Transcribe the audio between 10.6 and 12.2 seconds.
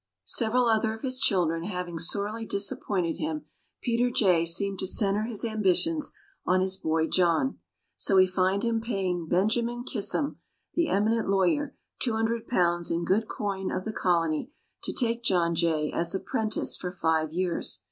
the eminent lawyer, two